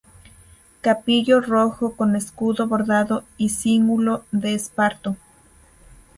[0.81, 5.15] Capillo rojo con escudo bordado y cíngulo de esparto.